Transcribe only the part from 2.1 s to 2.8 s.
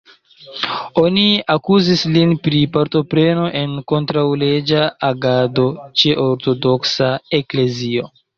lin pri